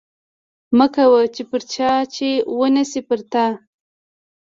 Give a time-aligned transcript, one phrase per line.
[0.77, 3.45] مه کوه پر چا چې ونشي پر تا